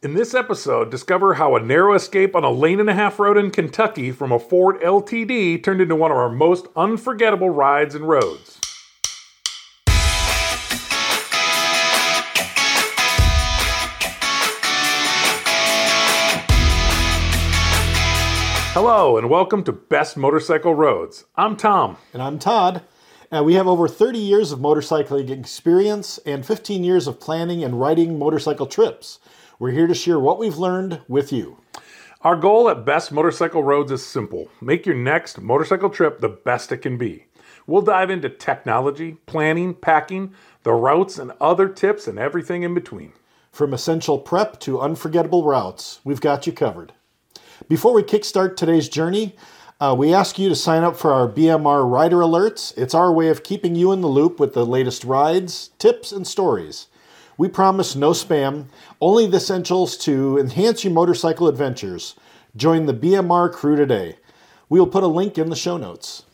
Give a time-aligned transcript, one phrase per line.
[0.00, 3.36] In this episode, discover how a narrow escape on a lane and a half road
[3.36, 8.08] in Kentucky from a Ford LTD turned into one of our most unforgettable rides and
[8.08, 8.60] roads.
[18.72, 21.24] Hello, and welcome to Best Motorcycle Roads.
[21.34, 21.96] I'm Tom.
[22.12, 22.82] And I'm Todd.
[23.32, 27.80] Uh, we have over 30 years of motorcycling experience and 15 years of planning and
[27.80, 29.18] writing motorcycle trips.
[29.60, 31.58] We're here to share what we've learned with you.
[32.20, 36.70] Our goal at Best Motorcycle Roads is simple make your next motorcycle trip the best
[36.70, 37.26] it can be.
[37.66, 43.14] We'll dive into technology, planning, packing, the routes, and other tips and everything in between.
[43.50, 46.92] From essential prep to unforgettable routes, we've got you covered.
[47.68, 49.34] Before we kickstart today's journey,
[49.80, 52.76] uh, we ask you to sign up for our BMR Rider Alerts.
[52.78, 56.28] It's our way of keeping you in the loop with the latest rides, tips, and
[56.28, 56.86] stories.
[57.38, 58.66] We promise no spam,
[59.00, 62.16] only the essentials to enhance your motorcycle adventures.
[62.56, 64.16] Join the BMR crew today.
[64.68, 66.24] We will put a link in the show notes.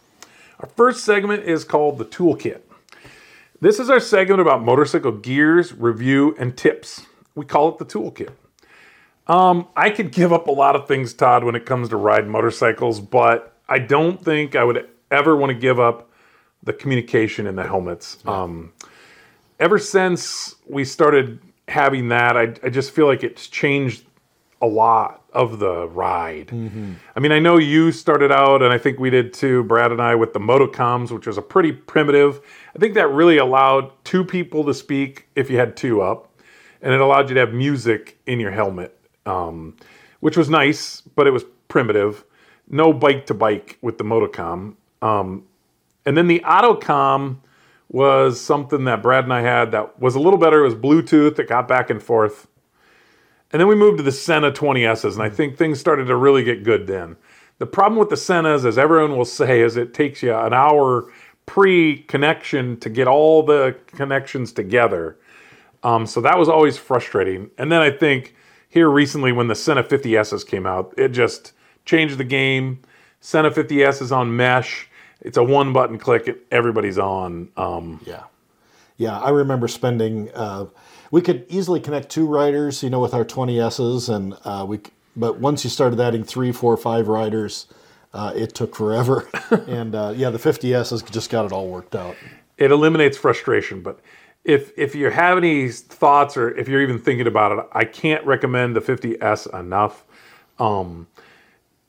[0.61, 2.63] Our first segment is called the Toolkit.
[3.61, 7.03] This is our segment about motorcycle gears, review, and tips.
[7.35, 8.31] We call it the Toolkit.
[9.27, 12.27] Um, I could give up a lot of things, Todd, when it comes to ride
[12.27, 16.11] motorcycles, but I don't think I would ever want to give up
[16.63, 18.19] the communication in the helmets.
[18.25, 18.73] Um,
[19.59, 24.05] ever since we started having that, I, I just feel like it's changed
[24.61, 26.51] a lot of the ride.
[27.17, 30.01] I mean, I know you started out, and I think we did too, Brad and
[30.01, 32.41] I, with the Motocoms, which was a pretty primitive.
[32.75, 36.31] I think that really allowed two people to speak if you had two up,
[36.81, 39.77] and it allowed you to have music in your helmet, um,
[40.21, 42.25] which was nice, but it was primitive.
[42.69, 44.77] No bike to bike with the Motocom.
[45.03, 45.45] Um,
[46.07, 47.39] and then the Autocom
[47.95, 50.65] was something that Brad and I had that was a little better.
[50.65, 52.49] It was Bluetooth that got back and forth.
[53.53, 56.43] And then we moved to the Sena 20Ss, and I think things started to really
[56.43, 57.17] get good then.
[57.59, 61.09] The problem with the Senas, as everyone will say, is it takes you an hour
[61.47, 65.17] pre connection to get all the connections together.
[65.85, 67.49] Um, so that was always frustrating.
[67.59, 68.35] And then I think
[68.69, 71.53] here recently, when the Sena 50Ss came out, it just
[71.85, 72.83] changed the game.
[73.21, 74.89] Sena 50S is on mesh.
[75.25, 77.49] It's a one button click, and everybody's on.
[77.57, 78.25] Um, Yeah.
[78.97, 80.31] Yeah, I remember spending.
[80.33, 80.67] Uh,
[81.11, 84.81] we could easily connect two riders, you know, with our 20Ss, and uh, we.
[85.17, 87.67] But once you started adding three, four, five riders,
[88.13, 89.29] uh, it took forever.
[89.67, 92.17] and uh, yeah, the 50Ss just got it all worked out.
[92.59, 93.81] it eliminates frustration.
[93.81, 93.99] But
[94.45, 98.25] if if you have any thoughts or if you're even thinking about it, I can't
[98.25, 100.05] recommend the 50s enough.
[100.59, 101.09] Um,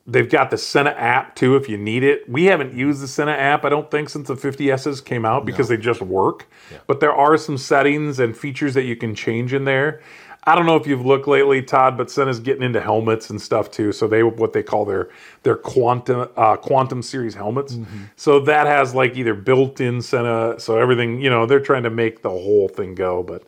[0.07, 2.29] they've got the Sena app too if you need it.
[2.29, 5.67] We haven't used the Sena app, I don't think, since the 50Ss came out because
[5.67, 6.47] they just work.
[6.87, 10.01] But there are some settings and features that you can change in there.
[10.47, 13.71] I don't know if you've looked lately, Todd, but Sena's getting into helmets and stuff
[13.71, 13.91] too.
[13.91, 15.09] So they what they call their
[15.41, 17.79] their quantum uh, quantum series helmets.
[18.15, 22.21] So that has like either built-in Sena, so everything you know they're trying to make
[22.21, 23.23] the whole thing go.
[23.23, 23.41] But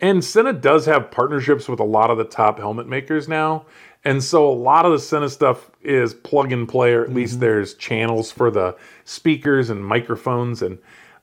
[0.00, 3.64] and Sena does have partnerships with a lot of the top helmet makers now.
[4.06, 7.40] And so a lot of the Sena stuff is plug and play, or at least
[7.40, 10.62] there's channels for the speakers and microphones.
[10.62, 10.78] And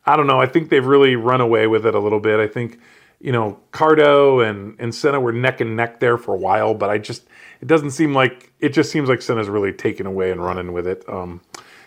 [0.05, 2.41] I don't know, I think they've really run away with it a little bit.
[2.41, 2.81] I think,
[3.21, 6.89] you know, Cardo and, and Sena were neck and neck there for a while, but
[6.89, 7.25] I just,
[7.61, 10.85] it doesn't seem like, it just seems like Sena's really taken away and running with
[10.85, 11.07] it.
[11.07, 11.39] Um,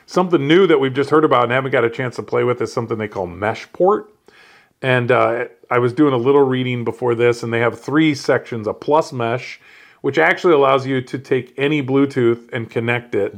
[0.06, 2.62] something new that we've just heard about and haven't got a chance to play with
[2.62, 4.06] is something they call Meshport.
[4.80, 8.66] And uh, I was doing a little reading before this, and they have three sections
[8.66, 9.60] a plus mesh,
[10.06, 13.34] which actually allows you to take any Bluetooth and connect it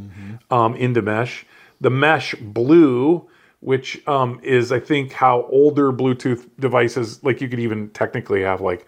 [0.51, 1.47] um, into mesh.
[1.81, 3.27] The mesh blue,
[3.61, 8.61] which um, is, I think, how older Bluetooth devices, like you could even technically have
[8.61, 8.87] like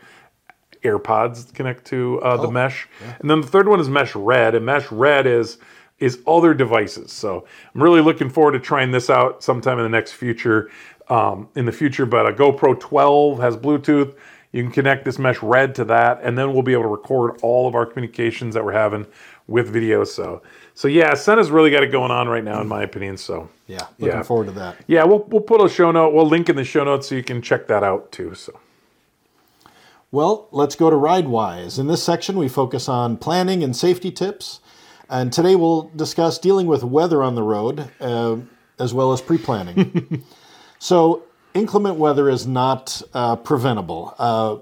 [0.83, 2.87] AirPods connect to uh, the mesh.
[3.19, 5.57] And then the third one is mesh red, and mesh red is
[6.01, 7.13] is other devices.
[7.13, 10.71] So I'm really looking forward to trying this out sometime in the next future.
[11.09, 14.15] Um, in the future, but a GoPro 12 has Bluetooth.
[14.53, 17.39] You can connect this mesh red to that, and then we'll be able to record
[17.43, 19.07] all of our communications that we're having
[19.47, 20.03] with video.
[20.05, 20.43] So,
[20.75, 23.17] so yeah, Sena's really got it going on right now, in my opinion.
[23.17, 24.23] So, Yeah, looking Yeah.
[24.25, 24.77] forward to that.
[24.89, 26.13] yeah, we'll we'll put a show note.
[26.15, 28.35] We'll link in the show notes so you can check that out too.
[28.35, 28.59] So.
[30.13, 31.79] Well, let's go to RideWise.
[31.79, 34.59] In this section, we focus on planning and safety tips.
[35.09, 38.37] And today we'll discuss dealing with weather on the road, uh,
[38.79, 40.25] as well as pre planning.
[40.81, 41.23] so,
[41.55, 44.15] inclement weather is not uh, preventable.
[44.19, 44.59] Uh,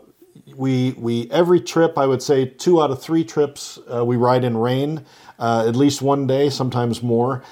[0.56, 4.44] we, we every trip, I would say two out of three trips, uh, we ride
[4.44, 5.04] in rain,
[5.38, 7.42] uh, at least one day, sometimes more.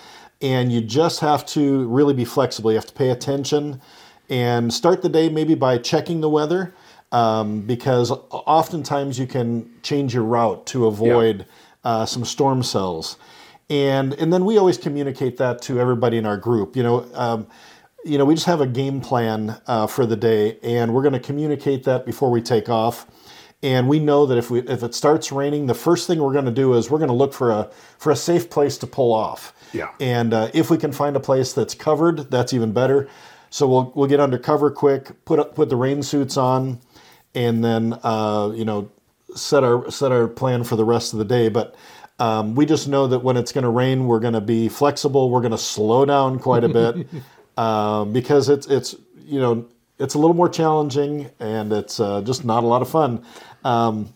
[0.42, 2.70] And you just have to really be flexible.
[2.70, 3.80] You have to pay attention
[4.28, 6.74] and start the day maybe by checking the weather.
[7.12, 11.46] um, because oftentimes you can change your route to avoid
[11.84, 13.16] uh, some storm cells.
[13.68, 16.76] And, and then we always communicate that to everybody in our group.
[16.76, 17.46] You know, um,
[18.06, 21.12] you know, we just have a game plan uh, for the day, and we're going
[21.12, 23.06] to communicate that before we take off.
[23.62, 26.44] And we know that if we if it starts raining, the first thing we're going
[26.44, 29.12] to do is we're going to look for a for a safe place to pull
[29.12, 29.54] off.
[29.72, 29.90] Yeah.
[29.98, 33.08] And uh, if we can find a place that's covered, that's even better.
[33.50, 36.80] So we'll we'll get under cover quick, put up, put the rain suits on,
[37.34, 38.90] and then uh, you know
[39.34, 41.48] set our set our plan for the rest of the day.
[41.48, 41.74] But
[42.18, 45.30] um, we just know that when it's going to rain, we're going to be flexible.
[45.30, 47.06] We're going to slow down quite a bit
[47.56, 48.94] um, because it's it's
[49.24, 49.66] you know
[49.98, 53.24] it's a little more challenging and it's uh, just not a lot of fun.
[53.64, 54.12] Um,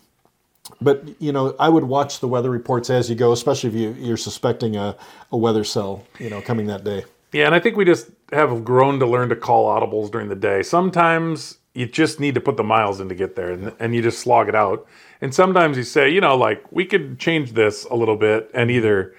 [0.79, 4.05] but you know, I would watch the weather reports as you go, especially if you,
[4.05, 4.95] you're suspecting a,
[5.31, 7.03] a weather cell, you know, coming that day.
[7.31, 10.35] Yeah, and I think we just have grown to learn to call audibles during the
[10.35, 10.63] day.
[10.63, 14.01] Sometimes you just need to put the miles in to get there, and, and you
[14.01, 14.85] just slog it out.
[15.21, 18.69] And sometimes you say, you know, like we could change this a little bit and
[18.69, 19.15] either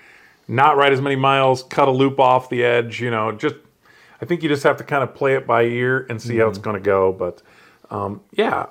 [0.49, 3.55] not ride as many miles, cut a loop off the edge, you know, just
[4.23, 6.43] I think you just have to kind of play it by ear and see mm-hmm.
[6.43, 7.13] how it's going to go.
[7.13, 7.43] But
[7.91, 8.67] um, yeah,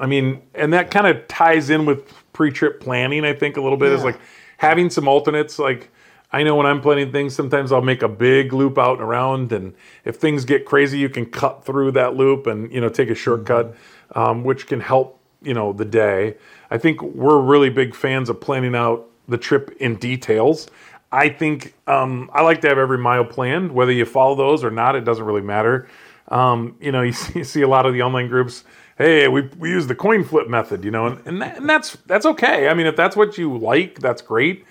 [0.00, 3.24] I mean, and that kind of ties in with pre-trip planning.
[3.24, 3.98] I think a little bit yeah.
[3.98, 4.18] is like
[4.56, 5.60] having some alternates.
[5.60, 5.90] Like
[6.32, 9.52] I know when I'm planning things, sometimes I'll make a big loop out and around,
[9.52, 13.10] and if things get crazy, you can cut through that loop and you know take
[13.10, 14.18] a shortcut, mm-hmm.
[14.18, 16.36] um, which can help you know the day.
[16.68, 20.66] I think we're really big fans of planning out the trip in details.
[21.12, 23.72] I think um, I like to have every mile planned.
[23.72, 25.88] Whether you follow those or not, it doesn't really matter.
[26.28, 28.64] Um, you know, you see, you see, a lot of the online groups.
[28.96, 31.96] Hey, we, we use the coin flip method, you know, and and, that, and that's
[32.06, 32.68] that's okay.
[32.68, 34.64] I mean, if that's what you like, that's great.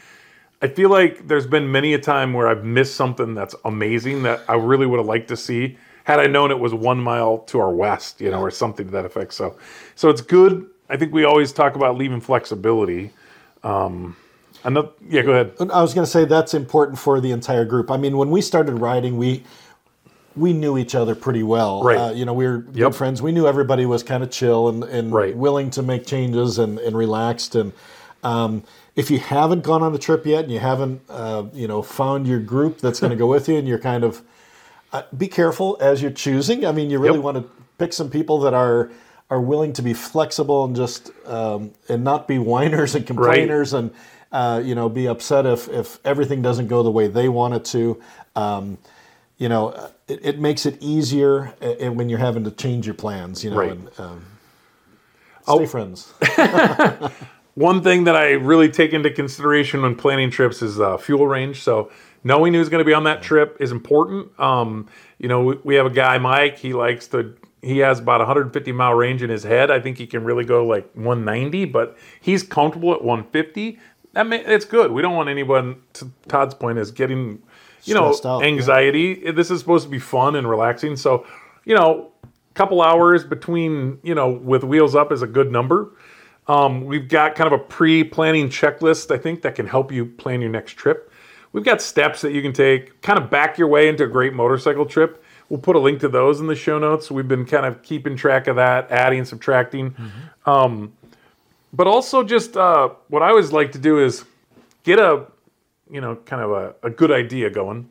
[0.61, 4.41] I feel like there's been many a time where I've missed something that's amazing that
[4.49, 5.77] I really would have liked to see
[6.09, 8.91] had I known it was one mile to our west, you know, or something to
[8.93, 9.31] that effect.
[9.31, 9.55] So,
[9.93, 10.67] so it's good.
[10.89, 13.11] I think we always talk about leaving flexibility.
[13.63, 14.15] Um,
[14.63, 15.53] Another, yeah, go ahead.
[15.71, 17.89] I was going to say that's important for the entire group.
[17.89, 19.43] I mean, when we started riding, we
[20.35, 21.83] we knew each other pretty well.
[21.83, 21.97] Right.
[21.97, 22.73] Uh, you know, we were yep.
[22.73, 23.21] good friends.
[23.21, 25.35] We knew everybody was kind of chill and, and right.
[25.35, 27.55] willing to make changes and, and relaxed.
[27.55, 27.73] And
[28.23, 28.63] um,
[28.95, 32.27] if you haven't gone on the trip yet and you haven't, uh, you know, found
[32.27, 34.21] your group that's going to go with you and you're kind of,
[34.93, 36.65] uh, be careful as you're choosing.
[36.65, 37.23] I mean, you really yep.
[37.23, 38.91] want to pick some people that are
[39.29, 43.79] are willing to be flexible and just um, and not be whiners and complainers right.
[43.79, 43.91] and
[44.31, 47.65] uh, you know, be upset if, if everything doesn't go the way they want it
[47.65, 48.01] to.
[48.35, 48.77] Um,
[49.37, 49.69] you know,
[50.07, 51.45] it, it, makes it easier
[51.79, 53.71] when you're having to change your plans, you know, right.
[53.71, 54.25] and um,
[55.43, 55.65] stay oh.
[55.65, 56.13] friends.
[57.55, 61.61] One thing that I really take into consideration when planning trips is uh, fuel range.
[61.61, 61.91] So
[62.23, 64.37] knowing who's going to be on that trip is important.
[64.39, 64.87] Um,
[65.17, 68.71] you know, we, we have a guy, Mike, he likes to he has about 150
[68.71, 69.69] mile range in his head.
[69.69, 73.79] I think he can really go like 190, but he's comfortable at 150
[74.13, 74.91] that may, it's good.
[74.91, 77.41] We don't want anyone to Todd's point is getting
[77.83, 79.21] you know out, anxiety.
[79.23, 79.31] Yeah.
[79.31, 80.95] This is supposed to be fun and relaxing.
[80.95, 81.25] So,
[81.65, 85.91] you know, a couple hours between, you know, with wheels up is a good number.
[86.47, 90.41] Um, we've got kind of a pre-planning checklist, I think, that can help you plan
[90.41, 91.11] your next trip.
[91.51, 94.33] We've got steps that you can take, kind of back your way into a great
[94.33, 95.23] motorcycle trip.
[95.49, 97.09] We'll put a link to those in the show notes.
[97.09, 99.91] We've been kind of keeping track of that, adding, subtracting.
[99.91, 100.49] Mm-hmm.
[100.49, 100.93] Um,
[101.73, 104.25] but also just uh, what I always like to do is
[104.83, 105.25] get a
[105.89, 107.89] you know kind of a, a, good idea going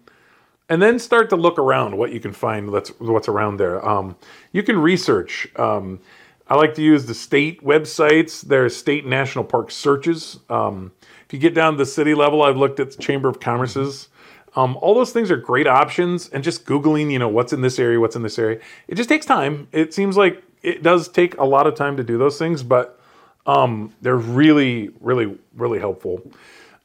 [0.68, 3.86] and then start to look around what you can find that's what's around there.
[3.86, 4.16] Um,
[4.52, 6.00] you can research um,
[6.48, 8.40] i like to use the state websites.
[8.40, 10.38] There's state national park searches.
[10.48, 10.92] Um,
[11.26, 14.08] if you get down to the city level i've looked at the chamber of commerce's.
[14.56, 17.78] Um, all those things are great options and just googling you know what's in this
[17.78, 19.68] area what's in this area it just takes time.
[19.72, 22.97] It seems like it does take a lot of time to do those things but
[23.46, 26.22] um, they're really, really, really helpful.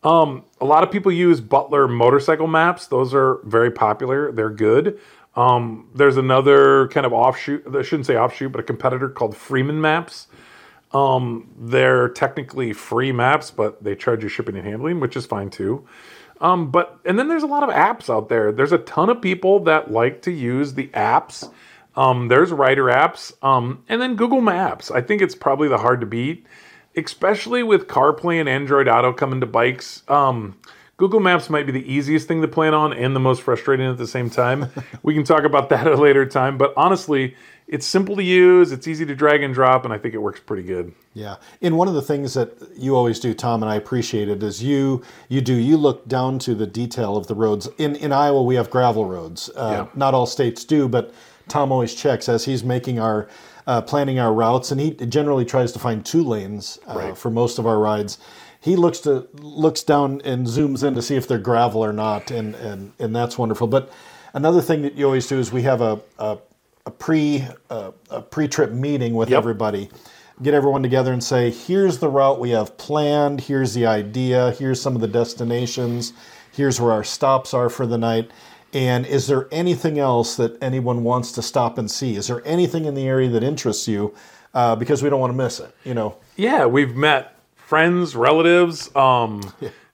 [0.04, 2.88] Um, a lot of people use Butler motorcycle maps.
[2.88, 4.32] Those are very popular.
[4.32, 5.00] They're good.
[5.36, 9.82] Um, there's another kind of offshoot, I shouldn't say offshoot, but a competitor called Freeman
[9.82, 10.28] Maps.
[10.92, 15.50] Um, they're technically free maps, but they charge you shipping and handling, which is fine
[15.50, 15.88] too.
[16.40, 18.52] Um, but and then there's a lot of apps out there.
[18.52, 21.50] There's a ton of people that like to use the apps
[21.96, 24.92] um, there's Rider apps, um, and then Google Maps.
[24.92, 26.46] I think it's probably the hard to beat,
[26.96, 30.04] especially with CarPlay and Android Auto coming to bikes.
[30.08, 30.56] Um,
[30.98, 33.98] Google Maps might be the easiest thing to plan on and the most frustrating at
[33.98, 34.72] the same time.
[35.04, 37.36] we can talk about that at a later time, but honestly,
[37.68, 40.40] it's simple to use, it's easy to drag and drop, and I think it works
[40.40, 40.94] pretty good.
[41.14, 44.44] Yeah, and one of the things that you always do, Tom, and I appreciate it,
[44.44, 47.70] is you you do you look down to the detail of the roads.
[47.78, 49.50] In in Iowa, we have gravel roads.
[49.56, 49.88] Uh, yeah.
[49.96, 51.14] Not all states do, but
[51.48, 53.28] Tom always checks as he's making our
[53.66, 57.18] uh, planning our routes, and he generally tries to find two lanes uh, Right.
[57.18, 58.18] for most of our rides.
[58.60, 62.32] He looks to looks down and zooms in to see if they're gravel or not,
[62.32, 63.68] and and and that's wonderful.
[63.68, 63.92] But
[64.34, 66.38] another thing that you always do is we have a a,
[66.86, 69.38] a pre uh, a pre trip meeting with Yep.
[69.38, 69.90] everybody.
[70.42, 73.40] Get everyone together and say, here's the route we have planned.
[73.42, 74.52] Here's the idea.
[74.52, 76.12] Here's some of the destinations.
[76.52, 78.32] Here's where our stops are for the night.
[78.74, 82.16] And is there anything else that anyone wants to stop and see?
[82.16, 84.14] Is there anything in the area that interests you?
[84.54, 85.76] Uh, because we don't want to miss it.
[85.84, 89.42] You know, Yeah, we've met friends, relatives, um,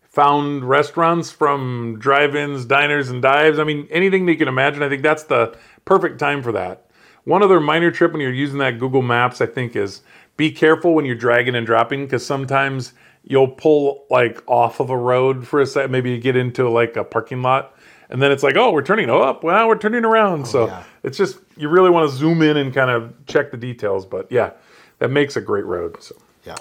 [0.04, 3.58] found restaurants from drive-ins, diners, and dives.
[3.60, 4.84] I mean, anything that you can imagine.
[4.84, 6.86] I think that's the perfect time for that.
[7.24, 10.02] One other minor trip when you're using that Google Maps, I think, is
[10.36, 12.94] be careful when you're dragging and dropping because sometimes
[13.24, 15.92] you'll pull like off of a road for a second.
[15.92, 17.76] Maybe you get into like a parking lot,
[18.10, 19.44] and then it's like, oh, we're turning up.
[19.44, 20.48] Well, we're turning around.
[20.48, 20.84] so yeah.
[21.04, 24.06] it's just you really want to zoom in and kind of check the details.
[24.06, 24.52] But yeah,
[25.00, 26.02] that makes a great road.
[26.02, 26.16] So.
[26.44, 26.56] yeah.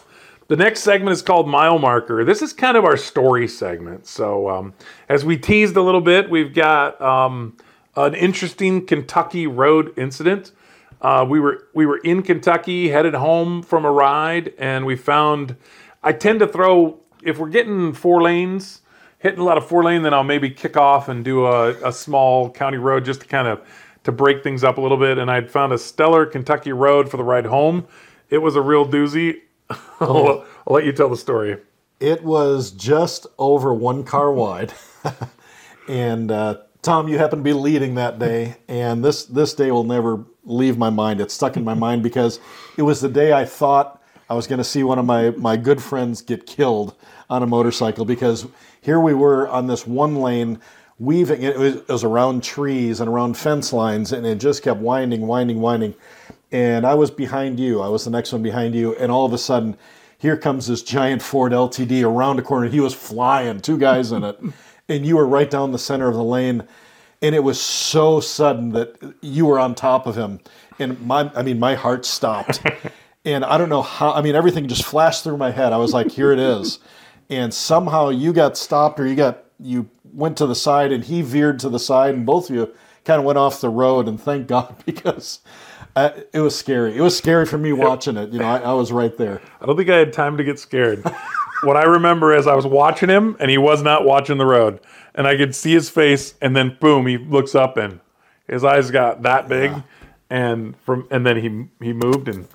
[0.49, 2.25] The next segment is called Mile Marker.
[2.25, 4.07] This is kind of our story segment.
[4.07, 4.73] So, um,
[5.09, 7.57] as we teased a little bit, we've got um,
[7.97, 10.53] an interesting Kentucky road incident.
[11.03, 15.57] Uh, we were we were in Kentucky, headed home from a ride, and we found.
[16.03, 18.81] I tend to throw if we're getting four lanes,
[19.19, 21.93] hitting a lot of four lane, then I'll maybe kick off and do a, a
[21.93, 23.61] small county road just to kind of
[24.05, 25.19] to break things up a little bit.
[25.19, 27.87] And I'd found a stellar Kentucky road for the ride home.
[28.31, 29.41] It was a real doozy.
[30.01, 31.59] I'll, I'll let you tell the story.
[32.01, 34.73] It was just over one car wide,
[35.89, 39.83] and uh, Tom, you happened to be leading that day, and this this day will
[39.83, 41.21] never leave my mind.
[41.21, 42.39] It's stuck in my mind because
[42.77, 45.57] it was the day I thought I was going to see one of my my
[45.57, 46.95] good friends get killed
[47.29, 48.47] on a motorcycle because
[48.81, 50.61] here we were on this one lane
[50.99, 54.81] weaving it was, it was around trees and around fence lines and it just kept
[54.81, 55.95] winding winding winding.
[56.51, 57.81] And i was behind you.
[57.81, 58.95] I was the next one behind you.
[58.97, 59.77] And all of a sudden
[60.19, 62.69] here comes this giant ford ltd around a corner.
[62.69, 64.39] He was flying two guys in it.
[64.91, 66.67] And you were right down the center of the lane.
[67.21, 70.41] And it was so sudden that you were on top of him.
[70.79, 72.63] And my i mean my heart stopped.
[73.25, 75.75] And i don't know how i mean everything just flashed through my head.
[75.75, 76.79] I was like here it is
[77.31, 81.23] and somehow you got stopped or you got you went to the side and he
[81.23, 82.73] veered to the side and both of you
[83.05, 85.41] kind of went off the road and thank god because
[85.97, 88.73] uh, it was scary it was scary for me watching it you know I, I
[88.73, 91.05] was right there I don't think I had time to get scared.
[91.63, 94.81] what I remember is I was watching him and he was not watching the road.
[95.15, 98.01] And I could see his face and then boom, he looks up and
[98.47, 99.73] his eyes got that big
[100.31, 102.47] and from and then he he moved and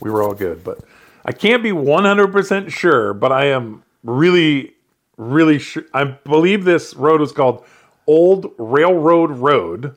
[0.00, 0.64] we were all good.
[0.64, 0.80] But
[1.24, 4.74] I can't be 100% sure, but I am really
[5.16, 7.64] really sure I believe this road was called
[8.06, 9.96] Old Railroad Road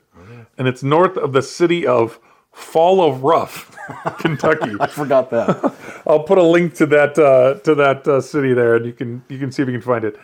[0.58, 2.20] and it's north of the city of
[2.52, 3.74] Fall of Rough,
[4.18, 4.72] Kentucky.
[4.80, 5.74] i forgot that
[6.06, 9.24] I'll put a link to that uh, to that uh, city there, and you can
[9.30, 10.20] you can see if you can find it.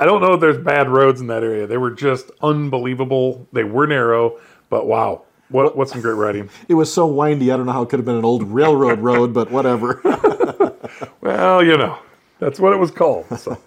[0.00, 1.68] I don't know if there's bad roads in that area.
[1.68, 3.46] They were just unbelievable.
[3.52, 4.40] They were narrow,
[4.70, 6.50] but wow, what what's some great riding?
[6.68, 8.98] it was so windy i don't know how it could have been an old railroad
[8.98, 10.00] road but whatever
[11.20, 11.98] Well, you know,
[12.38, 13.26] that's what it was called.
[13.38, 13.58] So,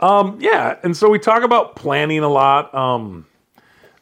[0.00, 2.74] um, yeah, and so we talk about planning a lot.
[2.74, 3.26] Um,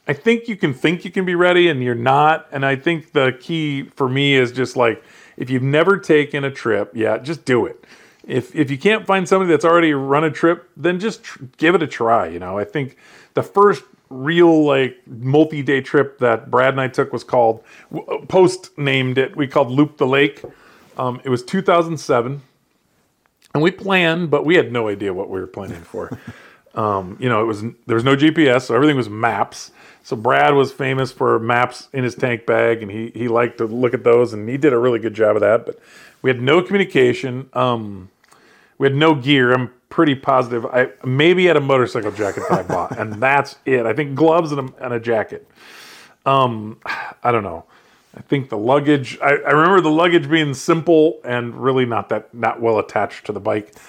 [0.09, 2.47] I think you can think you can be ready, and you're not.
[2.51, 5.03] And I think the key for me is just like
[5.37, 7.85] if you've never taken a trip, yeah, just do it.
[8.27, 11.75] If if you can't find somebody that's already run a trip, then just tr- give
[11.75, 12.27] it a try.
[12.27, 12.97] You know, I think
[13.35, 17.63] the first real like multi-day trip that Brad and I took was called
[18.29, 19.37] post named it.
[19.37, 20.43] We called Loop the Lake.
[20.97, 22.43] Um, it was 2007
[23.55, 26.19] and we planned, but we had no idea what we were planning for.
[26.75, 29.71] um, you know, it was there was no GPS, so everything was maps.
[30.05, 33.67] So Brad was famous for maps in his tank bag, and he he liked to
[33.67, 35.67] look at those, and he did a really good job of that.
[35.67, 35.79] But
[36.23, 37.49] we had no communication.
[37.53, 38.11] Um,
[38.79, 39.53] we had no gear.
[39.53, 40.67] I'm pretty positive.
[40.67, 43.87] I maybe had a motorcycle jacket that I bought, and that's it.
[43.87, 45.47] I think gloves and a, and a jacket.
[46.25, 46.81] Um,
[47.23, 47.65] I don't know.
[48.15, 49.19] I think the luggage.
[49.21, 53.33] I, I remember the luggage being simple and really not that not well attached to
[53.33, 53.75] the bike.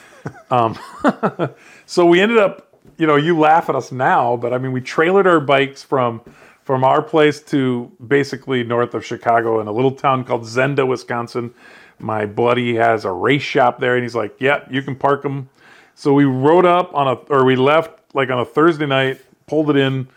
[0.49, 0.79] Um,
[1.85, 2.69] so we ended up.
[2.95, 6.21] You know, you laugh at us now, but I mean, we trailered our bikes from
[6.63, 11.53] from our place to basically north of Chicago in a little town called Zenda, Wisconsin.
[11.99, 15.49] My buddy has a race shop there, and he's like, "Yeah, you can park them."
[15.95, 19.69] So we rode up on a, or we left like on a Thursday night, pulled
[19.69, 20.07] it in.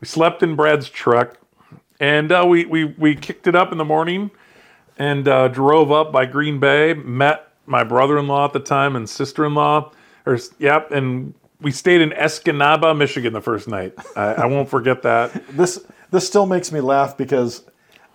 [0.00, 1.38] We slept in Brad's truck,
[2.00, 4.30] and uh, we we we kicked it up in the morning,
[4.98, 6.94] and uh, drove up by Green Bay.
[6.94, 9.92] Met my brother-in-law at the time and sister-in-law,
[10.24, 13.94] or yep, and we stayed in Escanaba, Michigan, the first night.
[14.14, 15.46] I, I won't forget that.
[15.56, 17.64] this this still makes me laugh because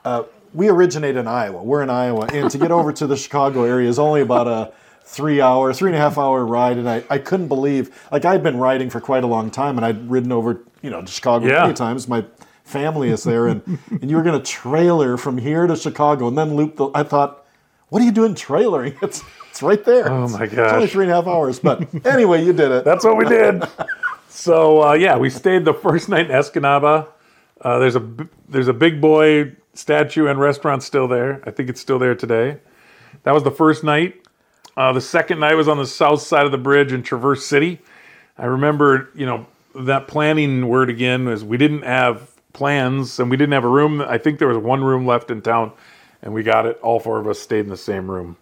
[0.06, 0.24] uh,
[0.54, 1.64] we originate in Iowa.
[1.64, 4.74] We're in Iowa, and to get over to the Chicago area is only about a
[5.04, 6.78] three hour, three and a half hour ride.
[6.78, 9.86] And I, I couldn't believe, like, I'd been riding for quite a long time, and
[9.86, 11.64] I'd ridden over, you know, to Chicago Yeah.
[11.64, 12.08] many times.
[12.08, 12.24] My
[12.72, 16.38] family is there, and, and you were going to trailer from here to Chicago and
[16.38, 16.90] then loop the.
[16.96, 17.46] I thought,
[17.90, 18.98] what are you doing trailering?
[19.04, 20.10] It's, it's right there.
[20.10, 21.60] Oh, my It's only three and a half hours.
[21.60, 22.86] But anyway, you did it.
[22.86, 23.64] That's what we did.
[24.30, 27.08] so uh, yeah, we stayed the first night in Escanaba.
[27.60, 28.10] Uh, there's a
[28.48, 31.42] there's a big boy statue and restaurant still there.
[31.46, 32.58] I think it's still there today.
[33.24, 34.16] That was the first night.
[34.78, 37.80] Uh, the second night was on the south side of the bridge in Traverse City.
[38.38, 43.38] I remember, you know, that planning word again was we didn't have plans and we
[43.38, 44.02] didn't have a room.
[44.02, 45.72] I think there was one room left in town,
[46.22, 46.80] and we got it.
[46.82, 48.38] All four of us stayed in the same room.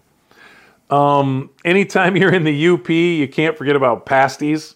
[0.89, 4.75] Um, anytime you're in the UP, you can't forget about pasties.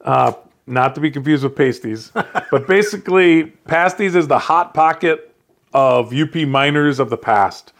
[0.00, 0.32] Uh,
[0.66, 2.10] not to be confused with pasties,
[2.50, 5.34] but basically, pasties is the hot pocket
[5.74, 7.72] of UP miners of the past.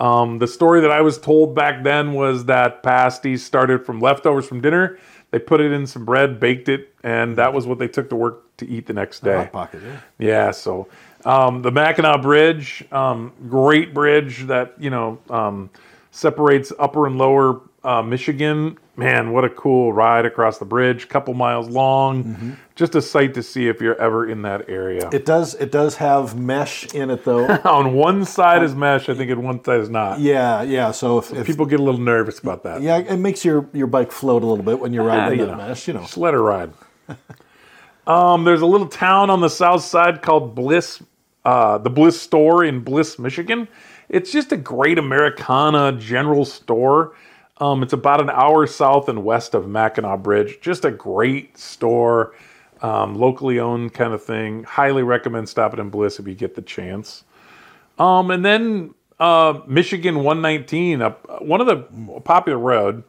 [0.00, 4.46] Um, the story that I was told back then was that pasties started from leftovers
[4.46, 4.98] from dinner.
[5.34, 8.14] They put it in some bread, baked it, and that was what they took to
[8.14, 9.34] work to eat the next day.
[9.34, 10.00] Hot pocket, yeah.
[10.16, 10.86] Yeah, so
[11.24, 15.70] um, the Mackinac Bridge, um, great bridge that you know um,
[16.12, 18.78] separates Upper and Lower uh, Michigan.
[18.96, 22.56] Man, what a cool ride across the bridge, couple miles long.
[22.76, 25.10] Just a sight to see if you're ever in that area.
[25.12, 25.54] It does.
[25.54, 27.46] It does have mesh in it, though.
[27.64, 30.20] On one side is mesh, I think on one side is not.
[30.20, 30.92] yeah, yeah.
[30.92, 32.82] So if, if People get a little nervous about that.
[32.82, 35.52] yeah, it makes your your bike float a little bit when you're riding you the
[35.52, 35.58] know.
[35.58, 35.88] mesh.
[35.88, 36.02] You know.
[36.02, 36.72] Just let her ride.
[38.06, 41.02] um, there's a little town on the south side called Bliss,
[41.44, 43.66] uh, the Bliss store in Bliss, Michigan.
[44.08, 47.14] It's just a great Americana general store.
[47.58, 50.58] Um, it's about an hour south and west of Mackinac Bridge.
[50.60, 52.34] Just a great store,
[52.82, 54.64] um, locally owned kind of thing.
[54.64, 57.24] Highly recommend stopping in Bliss if you get the chance.
[57.98, 63.04] Um, and then uh, Michigan 119, uh, one of the popular road.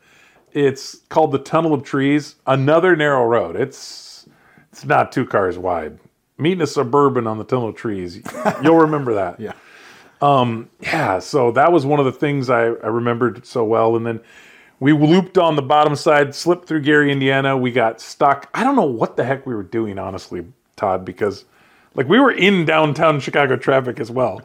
[0.54, 2.36] It's called the Tunnel of Trees.
[2.46, 3.56] Another narrow road.
[3.56, 4.28] It's
[4.72, 6.00] it's not two cars wide.
[6.38, 8.22] Meeting a suburban on the Tunnel of Trees.
[8.64, 9.40] You'll remember that.
[9.40, 9.54] Yeah.
[10.82, 13.96] Yeah, so that was one of the things I, I remembered so well.
[13.96, 14.20] And then
[14.80, 17.58] we looped on the bottom side, slipped through Gary, Indiana.
[17.58, 18.50] We got stuck.
[18.54, 21.46] I don't know what the heck we were doing, honestly, Todd, because
[21.96, 24.42] like we were in downtown Chicago traffic as well.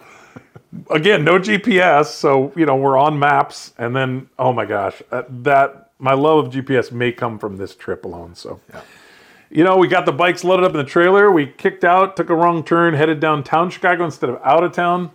[0.91, 3.75] Again, no GPS, so you know we're on maps.
[3.77, 7.75] And then, oh my gosh, uh, that my love of GPS may come from this
[7.75, 8.35] trip alone.
[8.37, 8.83] So, yeah.
[9.51, 11.31] you know, we got the bikes loaded up in the trailer.
[11.31, 15.11] We kicked out, took a wrong turn, headed downtown Chicago instead of out of town.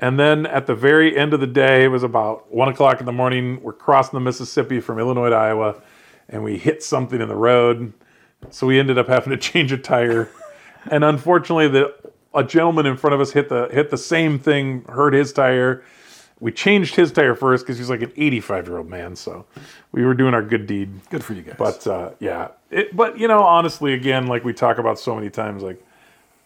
[0.00, 3.06] And then at the very end of the day, it was about one o'clock in
[3.06, 3.62] the morning.
[3.62, 5.76] We're crossing the Mississippi from Illinois to Iowa,
[6.28, 7.92] and we hit something in the road.
[8.48, 10.30] So we ended up having to change a tire.
[10.90, 11.94] and unfortunately, the
[12.32, 15.84] a gentleman in front of us hit the hit the same thing, hurt his tire.
[16.38, 19.14] We changed his tire first because he's like an 85 year old man.
[19.14, 19.44] So
[19.92, 20.88] we were doing our good deed.
[21.10, 21.56] Good for you guys.
[21.58, 25.28] But uh, yeah, it, but you know, honestly, again, like we talk about so many
[25.28, 25.84] times, like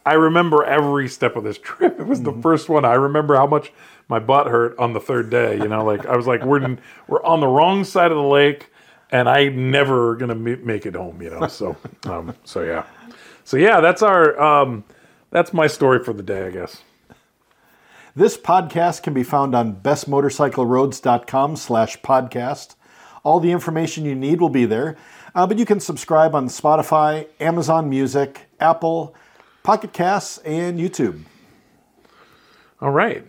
[0.06, 1.98] I remember every step of this trip.
[2.00, 2.84] It was the first one.
[2.84, 3.72] I remember how much
[4.08, 5.56] my butt hurt on the third day.
[5.56, 8.22] You know, like I was like, we're in, we're on the wrong side of the
[8.22, 8.70] lake,
[9.10, 11.22] and I never gonna ma- make it home.
[11.22, 12.84] You know, so um, so yeah,
[13.44, 14.84] so yeah, that's our um,
[15.30, 16.82] that's my story for the day, I guess.
[18.16, 22.76] This podcast can be found on bestmotorcycleroads.com slash podcast.
[23.24, 24.96] All the information you need will be there,
[25.34, 29.16] uh, but you can subscribe on Spotify, Amazon Music, Apple,
[29.64, 31.22] Pocket Casts, and YouTube.
[32.80, 33.26] All right,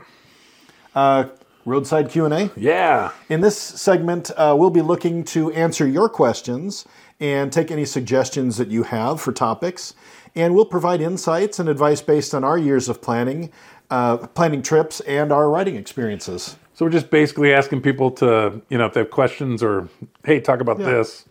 [0.94, 1.26] Uh,
[1.66, 2.52] roadside Q&A.
[2.58, 6.86] yeah, In this segment, uh, we'll be looking to answer your questions
[7.22, 9.94] and take any suggestions that you have for topics.
[10.36, 13.50] And we'll provide insights and advice based on our years of planning,
[13.90, 16.58] uh, planning trips, and our writing experiences.
[16.74, 19.88] So we're just basically asking people to, you know, if they have questions or
[20.26, 21.24] hey, talk about this.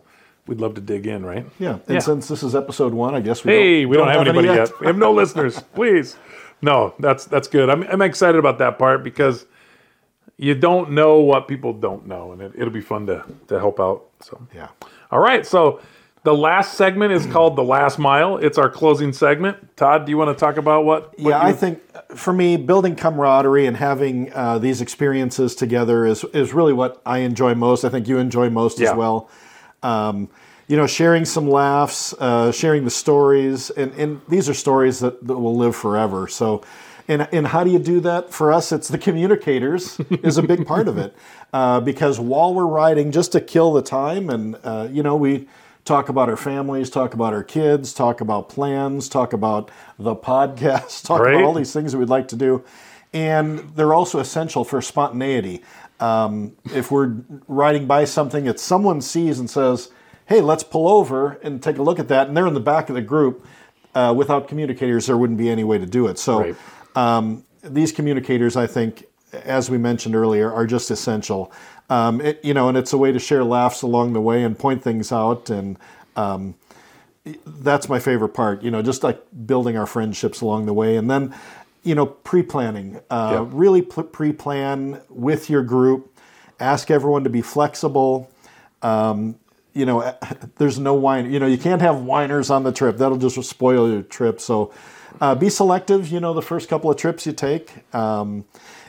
[0.47, 1.45] We'd love to dig in, right?
[1.59, 1.99] Yeah, and Yeah.
[1.99, 4.47] since this is episode one, I guess we Hey, don't, we don't, have, any anybody
[4.49, 4.69] yet.
[4.79, 5.59] We have no listeners.
[5.73, 6.17] Please.
[6.61, 7.69] No, that's that's good.
[7.69, 9.45] I'm I'm excited about that part because
[10.37, 13.79] you don't know what people don't know, and it, it'll be fun to to help
[13.79, 14.03] out.
[14.21, 14.67] So Yeah.
[15.11, 15.45] all right.
[15.45, 15.79] So
[16.23, 18.37] the last segment is called the last mile.
[18.37, 19.75] It's our closing segment.
[19.77, 21.09] Todd, do you want to talk about what?
[21.19, 25.55] what Yeah, you- I think uh, for me, building camaraderie and having uh, these experiences
[25.55, 27.83] together is is really what I enjoy most.
[27.83, 28.91] I think you enjoy most Yeah.
[28.91, 29.29] as well.
[29.85, 30.29] Um,
[30.67, 35.25] you know, sharing some laughs, uh, sharing the stories, and, and these are stories that,
[35.27, 36.27] that will live forever.
[36.27, 36.63] So,
[37.07, 38.33] and, and how do you do that?
[38.33, 41.15] For us, it's the communicators is a big part of it,
[41.53, 45.47] uh, because while we're riding, just to kill the time, and uh, you know, we
[45.85, 49.69] talk about our families, talk about our kids, talk about plans, talk about
[49.99, 51.35] the podcast, talk Right.
[51.35, 52.63] about all these things that we'd like to do.
[53.13, 55.61] and they're also essential for spontaneity.
[55.99, 57.13] Um, if we're
[57.47, 59.89] riding by something that someone sees and says,
[60.25, 62.89] "Hey, let's pull over and take a look at that," and they're in the back
[62.89, 63.45] of the group,
[63.93, 66.19] uh, without communicators, there wouldn't be any way to do it.
[66.19, 66.55] So, Right.
[66.95, 69.05] um, these communicators, I think,
[69.45, 71.51] as we mentioned earlier, are just essential.
[71.89, 74.57] Um, it, you know, and it's a way to share laughs along the way and
[74.57, 75.77] point things out and
[76.15, 76.55] um,
[77.45, 78.63] that's my favorite part.
[78.63, 81.33] You know, just like building our friendships along the way, and then,
[81.85, 82.99] you know, pre-planning.
[83.09, 83.49] Uh, Yeah.
[83.51, 86.11] Really pre-plan with your group.
[86.59, 88.29] Ask everyone to be flexible.
[88.81, 89.35] Um,
[89.73, 90.13] you know,
[90.57, 91.31] there's no wine.
[91.31, 92.97] You know, you can't have whiners on the trip.
[92.97, 94.41] That'll just spoil your trip.
[94.41, 94.73] So,
[95.21, 96.09] uh, be selective.
[96.09, 97.71] You know, the first couple of trips you take.
[97.95, 98.45] Um,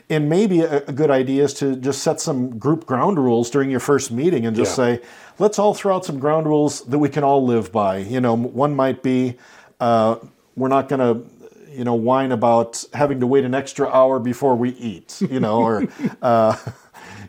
[0.09, 3.69] and maybe a, a good idea is to just set some group ground rules during
[3.69, 4.97] your first meeting and just Yeah.
[4.97, 5.01] say,
[5.37, 7.97] let's all throw out some ground rules that we can all live by.
[7.97, 9.35] You know, one might be
[9.81, 10.15] uh,
[10.55, 11.29] we're not going to,
[11.77, 15.61] you know, whine about having to wait an extra hour before we eat, you know,
[15.61, 15.87] or,
[16.21, 16.57] uh,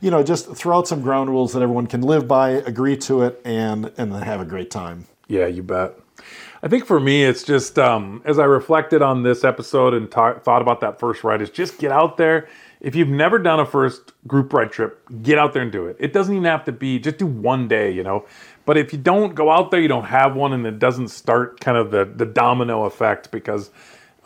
[0.01, 3.23] you know, just throw out some ground rules that everyone can live by, agree to
[3.23, 5.07] it, and and then have a great time.
[5.29, 5.95] Yeah, you bet.
[6.63, 10.39] I think for me, it's just um, as I reflected on this episode and ta-
[10.39, 12.49] thought about that first ride, is just get out there.
[12.81, 15.97] If you've never done a first group ride trip, get out there and do it.
[15.99, 18.25] It doesn't even have to be just do one day, you know.
[18.65, 21.61] But if you don't go out there, you don't have one, and it doesn't start
[21.61, 23.71] kind of the the domino effect because,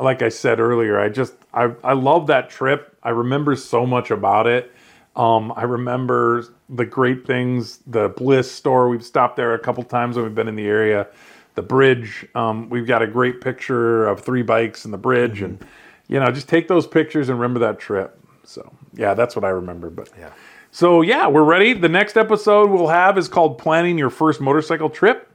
[0.03, 2.97] like I said earlier, I just I I love that trip.
[3.03, 4.73] I remember so much about it.
[5.15, 8.89] Um, I remember the great things, the Bliss store.
[8.89, 11.07] We've stopped there a couple times when we've been in the area.
[11.55, 12.27] The bridge.
[12.35, 15.63] Um, we've got a great picture of three bikes and the bridge, and
[16.09, 18.19] you know, just take those pictures and remember that trip.
[18.45, 19.91] So yeah, that's what I remember.
[19.91, 20.31] But Yeah.
[20.71, 21.75] So yeah, we're ready.
[21.75, 25.29] The next episode we'll have is called "Planning Your First Motorcycle Trip."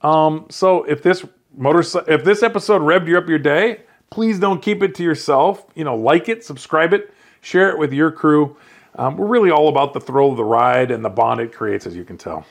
[0.00, 4.60] Um, so if this motorcycle, if this episode revved you up your day, please don't
[4.60, 5.64] keep it to yourself.
[5.74, 8.56] You know, like it, subscribe it, share it with your crew.
[8.96, 11.86] Um, we're really all about the thrill of the ride and the bond it creates,
[11.86, 12.44] as you can tell.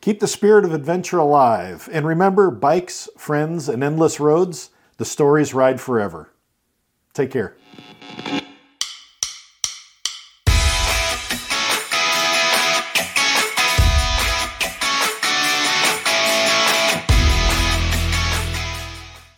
[0.00, 4.70] Keep the spirit of adventure alive, and remember, bikes, friends, and endless roads.
[4.96, 6.30] The stories ride forever.
[7.12, 7.56] Take care.